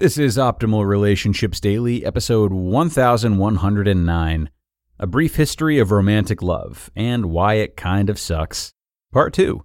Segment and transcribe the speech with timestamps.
[0.00, 4.50] This is Optimal Relationships Daily, episode 1109
[4.98, 8.72] A Brief History of Romantic Love and Why It Kind of Sucks,
[9.12, 9.62] Part 2,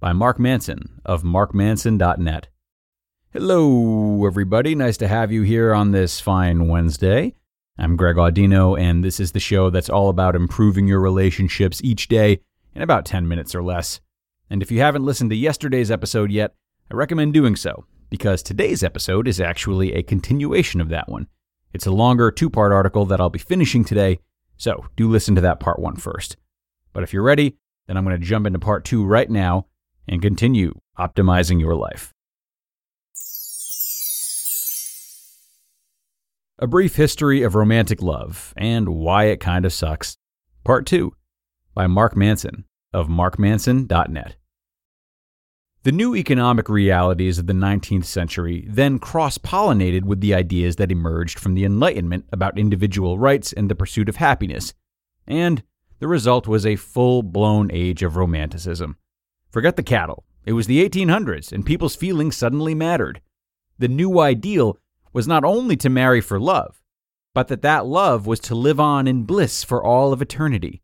[0.00, 2.48] by Mark Manson of markmanson.net.
[3.32, 4.74] Hello, everybody.
[4.74, 7.36] Nice to have you here on this fine Wednesday.
[7.78, 12.08] I'm Greg Audino, and this is the show that's all about improving your relationships each
[12.08, 12.40] day
[12.74, 14.00] in about 10 minutes or less.
[14.50, 16.56] And if you haven't listened to yesterday's episode yet,
[16.90, 21.26] I recommend doing so because today's episode is actually a continuation of that one.
[21.72, 24.20] It's a longer two part article that I'll be finishing today,
[24.56, 26.36] so do listen to that part one first.
[26.92, 27.56] But if you're ready,
[27.86, 29.66] then I'm going to jump into part two right now
[30.06, 32.14] and continue optimizing your life.
[36.58, 40.16] A Brief History of Romantic Love and Why It Kind of Sucks,
[40.64, 41.14] Part 2,
[41.72, 44.36] by Mark Manson of markmanson.net.
[45.88, 50.92] The new economic realities of the 19th century then cross pollinated with the ideas that
[50.92, 54.74] emerged from the Enlightenment about individual rights and the pursuit of happiness,
[55.26, 55.62] and
[55.98, 58.98] the result was a full blown age of romanticism.
[59.48, 60.24] Forget the cattle.
[60.44, 63.22] It was the 1800s, and people's feelings suddenly mattered.
[63.78, 64.76] The new ideal
[65.14, 66.82] was not only to marry for love,
[67.32, 70.82] but that that love was to live on in bliss for all of eternity.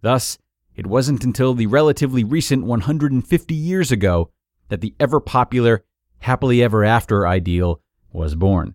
[0.00, 0.38] Thus,
[0.74, 4.30] it wasn't until the relatively recent 150 years ago
[4.68, 5.84] that the ever popular
[6.20, 7.80] happily ever after ideal
[8.12, 8.74] was born.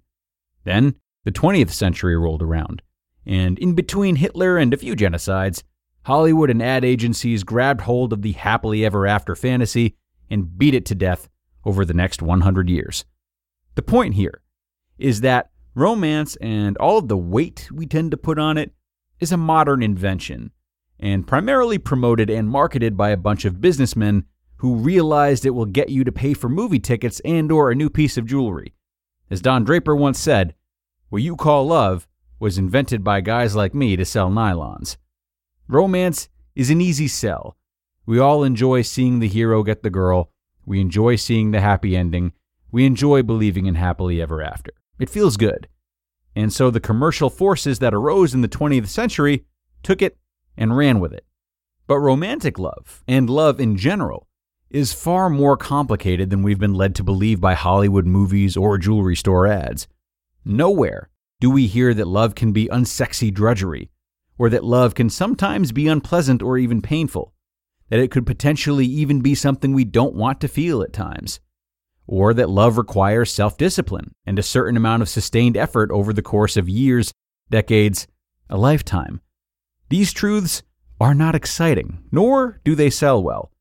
[0.64, 2.82] Then the 20th century rolled around,
[3.26, 5.64] and in between Hitler and a few genocides,
[6.06, 9.96] Hollywood and ad agencies grabbed hold of the happily ever after fantasy
[10.30, 11.30] and beat it to death
[11.66, 13.06] over the next 100 years.
[13.76, 14.42] The point here
[14.98, 18.74] is that romance and all of the weight we tend to put on it
[19.20, 20.52] is a modern invention
[21.00, 24.26] and primarily promoted and marketed by a bunch of businessmen
[24.64, 27.90] who realized it will get you to pay for movie tickets and or a new
[27.90, 28.74] piece of jewelry.
[29.30, 30.56] As Don Draper once said,
[31.10, 32.08] what you call love
[32.40, 34.96] was invented by guys like me to sell nylons.
[35.68, 37.58] Romance is an easy sell.
[38.06, 40.32] We all enjoy seeing the hero get the girl.
[40.66, 42.32] We enjoy seeing the happy ending.
[42.72, 44.72] We enjoy believing in happily ever after.
[44.98, 45.68] It feels good.
[46.38, 49.44] And so the commercial forces that arose in the 20th century
[49.84, 50.18] took it
[50.56, 51.26] and ran with it.
[51.86, 54.30] But romantic love, and love in general,
[54.74, 59.16] is far more complicated than we've been led to believe by Hollywood movies or jewelry
[59.16, 59.88] store ads.
[60.44, 63.92] Nowhere do we hear that love can be unsexy drudgery,
[64.40, 67.34] or that love can sometimes be unpleasant or even painful,
[67.90, 71.40] that it could potentially even be something we don't want to feel at times,
[72.08, 76.24] or that love requires self discipline and a certain amount of sustained effort over the
[76.24, 77.14] course of years,
[77.52, 78.08] decades,
[78.50, 79.22] a lifetime.
[79.90, 80.64] These truths
[81.00, 83.53] are not exciting, nor do they sell well.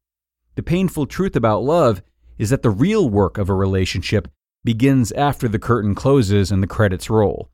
[0.55, 2.03] The painful truth about love
[2.37, 4.29] is that the real work of a relationship
[4.65, 7.51] begins after the curtain closes and the credits roll.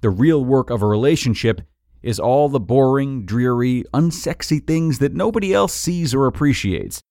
[0.00, 1.60] The real work of a relationship
[2.02, 7.02] is all the boring, dreary, unsexy things that nobody else sees or appreciates.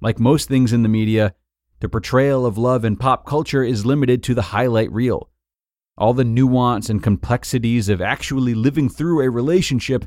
[0.00, 1.34] Like most things in the media,
[1.80, 5.30] the portrayal of love in pop culture is limited to the highlight reel.
[5.96, 10.06] All the nuance and complexities of actually living through a relationship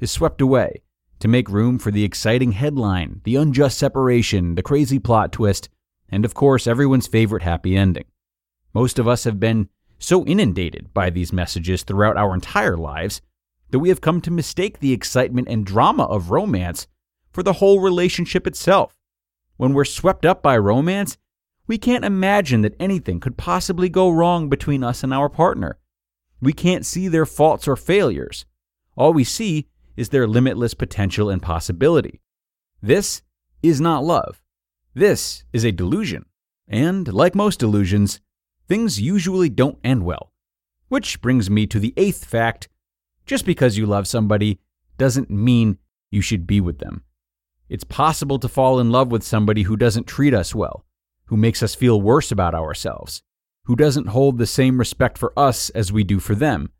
[0.00, 0.82] is swept away
[1.24, 5.70] to make room for the exciting headline, the unjust separation, the crazy plot twist,
[6.10, 8.04] and of course, everyone's favorite happy ending.
[8.74, 13.22] Most of us have been so inundated by these messages throughout our entire lives
[13.70, 16.88] that we have come to mistake the excitement and drama of romance
[17.32, 18.94] for the whole relationship itself.
[19.56, 21.16] When we're swept up by romance,
[21.66, 25.78] we can't imagine that anything could possibly go wrong between us and our partner.
[26.42, 28.44] We can't see their faults or failures.
[28.94, 32.20] All we see is their limitless potential and possibility.
[32.82, 33.22] This
[33.62, 34.40] is not love.
[34.94, 36.26] This is a delusion.
[36.68, 38.20] And like most delusions,
[38.68, 40.32] things usually don't end well.
[40.88, 42.68] Which brings me to the eighth fact
[43.26, 44.60] just because you love somebody
[44.98, 45.78] doesn't mean
[46.10, 47.02] you should be with them.
[47.68, 50.84] It's possible to fall in love with somebody who doesn't treat us well,
[51.26, 53.22] who makes us feel worse about ourselves,
[53.64, 56.70] who doesn't hold the same respect for us as we do for them,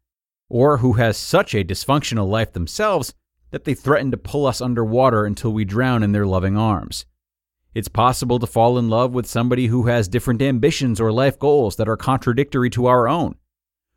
[0.55, 3.13] or who has such a dysfunctional life themselves
[3.51, 7.07] that they threaten to pull us underwater until we drown in their loving arms.
[7.75, 11.75] It's possible to fall in love with somebody who has different ambitions or life goals
[11.75, 13.35] that are contradictory to our own,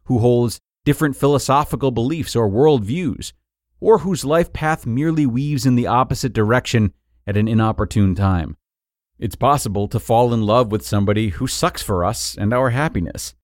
[0.05, 3.33] who holds different philosophical beliefs or worldviews,
[3.79, 6.91] or whose life path merely weaves in the opposite direction
[7.27, 8.57] at an inopportune time.
[9.19, 13.35] It's possible to fall in love with somebody who sucks for us and our happiness.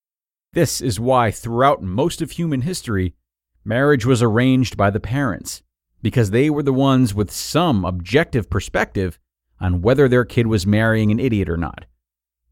[0.54, 3.16] This is why, throughout most of human history,
[3.66, 5.64] marriage was arranged by the parents,
[6.04, 9.18] because they were the ones with some objective perspective
[9.60, 11.86] on whether their kid was marrying an idiot or not.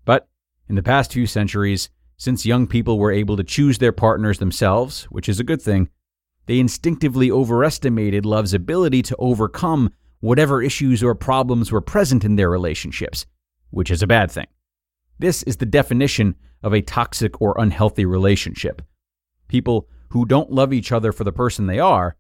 [0.03, 0.27] But
[0.67, 5.03] in the past few centuries, since young people were able to choose their partners themselves,
[5.05, 5.89] which is a good thing,
[6.47, 12.49] they instinctively overestimated love's ability to overcome whatever issues or problems were present in their
[12.49, 13.27] relationships,
[13.69, 14.47] which is a bad thing.
[15.19, 18.81] This is the definition of a toxic or unhealthy relationship.
[19.47, 22.15] People who don't love each other for the person they are,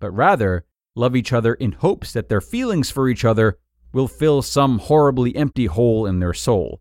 [0.00, 3.58] but rather love each other in hopes that their feelings for each other
[3.92, 6.80] will fill some horribly empty hole in their soul.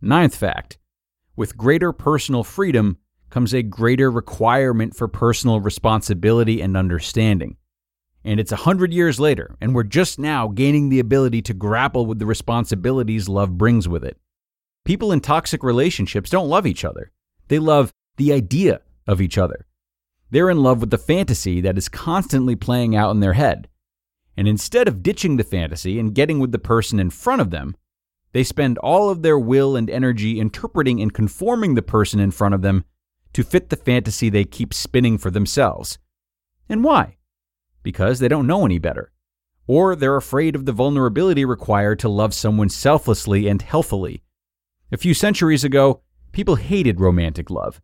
[0.00, 0.78] Ninth fact
[1.36, 2.98] with greater personal freedom
[3.30, 7.56] comes a greater requirement for personal responsibility and understanding.
[8.24, 12.06] And it's a hundred years later, and we're just now gaining the ability to grapple
[12.06, 14.18] with the responsibilities love brings with it.
[14.84, 17.12] People in toxic relationships don't love each other,
[17.48, 19.66] they love the idea of each other.
[20.30, 23.68] They're in love with the fantasy that is constantly playing out in their head.
[24.36, 27.76] And instead of ditching the fantasy and getting with the person in front of them,
[28.32, 32.54] they spend all of their will and energy interpreting and conforming the person in front
[32.54, 32.84] of them
[33.34, 35.98] to fit the fantasy they keep spinning for themselves.
[36.68, 37.18] And why?
[37.82, 39.12] Because they don't know any better.
[39.66, 44.22] Or they're afraid of the vulnerability required to love someone selflessly and healthily.
[44.92, 46.02] A few centuries ago,
[46.32, 47.80] people hated romantic love.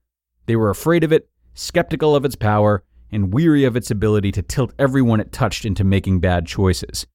[0.47, 4.43] They were afraid of it, skeptical of its power, and weary of its ability to
[4.43, 7.07] tilt everyone it touched into making bad choices.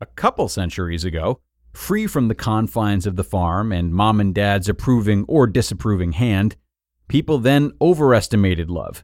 [0.00, 1.40] A couple centuries ago,
[1.72, 6.56] free from the confines of the farm and mom and dad's approving or disapproving hand,
[7.08, 9.02] People then overestimated love.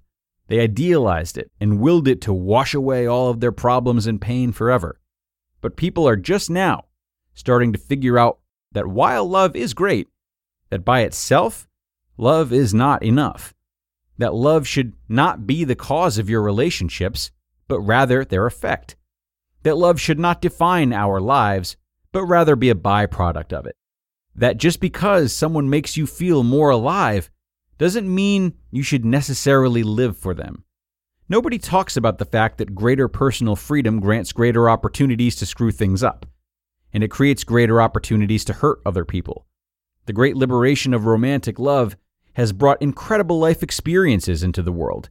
[0.49, 4.53] They idealized it and willed it to wash away all of their problems and pain
[4.53, 5.01] forever.
[5.63, 6.85] But people are just now
[7.33, 8.41] starting to figure out
[8.73, 10.09] that while love is great,
[10.75, 11.69] that by itself,
[12.17, 13.55] love is not enough.
[14.19, 17.31] That love should not be the cause of your relationships,
[17.69, 18.97] but rather their effect.
[19.63, 21.77] That love should not define our lives,
[22.11, 23.77] but rather be a byproduct of it.
[24.35, 27.31] That just because someone makes you feel more alive
[27.79, 30.65] doesn't mean you should necessarily live for them.
[31.29, 36.03] Nobody talks about the fact that greater personal freedom grants greater opportunities to screw things
[36.03, 36.27] up,
[36.93, 39.47] and it creates greater opportunities to hurt other people.
[40.07, 41.97] The great liberation of romantic love
[42.35, 45.09] has brought incredible life experiences into the world,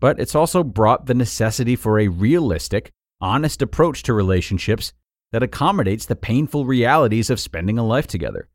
[0.00, 4.92] but it's also brought the necessity for a realistic, honest approach to relationships
[5.32, 8.48] that accommodates the painful realities of spending a life together.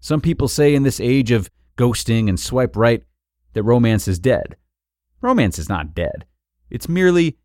[0.00, 3.02] Some people say in this age of ghosting, and swipe right
[3.52, 4.56] that romance is dead.
[5.20, 6.24] Romance is not dead.
[6.70, 7.38] It's merely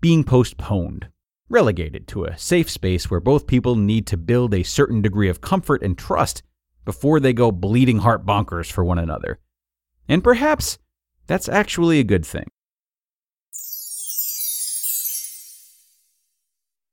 [0.00, 1.08] being postponed,
[1.48, 5.40] relegated to a safe space where both people need to build a certain degree of
[5.40, 6.42] comfort and trust
[6.86, 9.38] before they go bleeding heart bonkers for one another.
[10.08, 10.78] And perhaps
[11.26, 12.46] that's actually a good thing.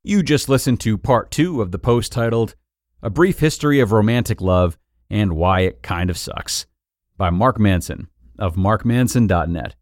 [0.02, 2.54] You just listened to part two of the post titled
[3.02, 4.76] A Brief History of Romantic Love
[5.08, 6.66] and Why It Kind of Sucks
[7.16, 8.08] by Mark Manson
[8.38, 9.76] of markmanson.net.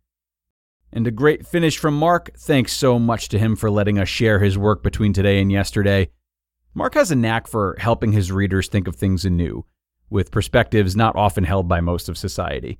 [0.92, 2.31] And a great finish from Mark.
[2.38, 6.11] Thanks so much to him for letting us share his work between today and yesterday.
[6.75, 9.64] Mark has a knack for helping his readers think of things anew,
[10.12, 12.78] with perspectives not often held by most of society.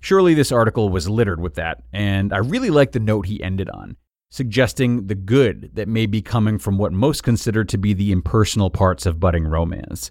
[0.00, 3.68] Surely this article was littered with that, and I really like the note he ended
[3.68, 3.96] on,
[4.30, 8.70] suggesting the good that may be coming from what most consider to be the impersonal
[8.70, 10.10] parts of budding romance.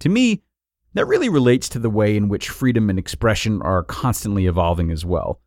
[0.00, 0.42] To me,
[0.94, 5.04] that really relates to the way in which freedom and expression are constantly evolving as
[5.04, 5.40] well.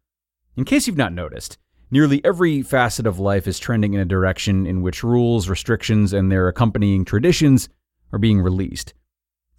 [0.55, 1.57] In case you've not noticed,
[1.91, 6.31] nearly every facet of life is trending in a direction in which rules, restrictions, and
[6.31, 7.67] their accompanying traditions
[8.13, 8.93] are being released.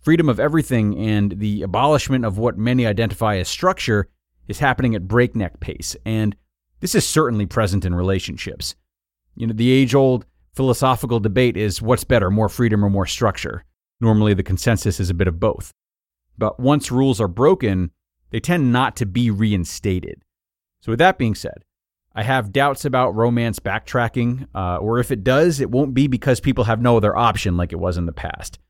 [0.07, 4.09] Freedom of everything and the abolishment of what many identify as structure
[4.47, 6.37] is happening at breakneck pace, and
[6.79, 8.77] this is certainly present in relationships.
[9.35, 13.65] You know, the age old philosophical debate is what's better, more freedom or more structure?
[14.01, 15.73] Normally, the consensus is a bit of both.
[16.39, 17.91] But once rules are broken,
[18.31, 20.23] they tend not to be reinstated.
[20.83, 21.65] So, with that being said,
[22.15, 26.39] I have doubts about romance backtracking, uh, or if it does, it won't be because
[26.39, 28.61] people have no other option like it was in the past.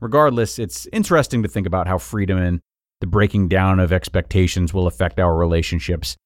[0.00, 2.60] Regardless, it's interesting to think about how freedom and
[3.00, 6.16] the breaking down of expectations will affect our relationships.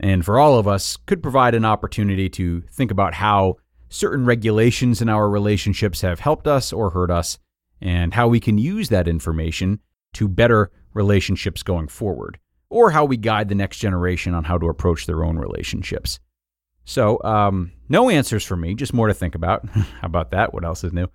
[0.00, 3.56] And for all of us, could provide an opportunity to think about how
[3.88, 7.38] certain regulations in our relationships have helped us or hurt us,
[7.80, 9.80] and how we can use that information
[10.14, 12.38] to better relationships going forward,
[12.70, 16.20] or how we guide the next generation on how to approach their own relationships.
[16.84, 19.68] So, um, no answers for me, just more to think about.
[19.70, 20.54] how about that?
[20.54, 21.08] What else is new?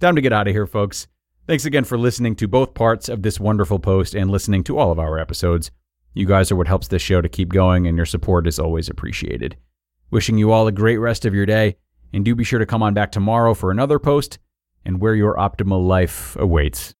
[0.00, 1.06] Time to get out of here, folks.
[1.46, 4.90] Thanks again for listening to both parts of this wonderful post and listening to all
[4.90, 5.70] of our episodes.
[6.12, 8.88] You guys are what helps this show to keep going, and your support is always
[8.88, 9.56] appreciated.
[10.10, 11.76] Wishing you all a great rest of your day,
[12.12, 14.40] and do be sure to come on back tomorrow for another post
[14.84, 16.94] and where your optimal life awaits.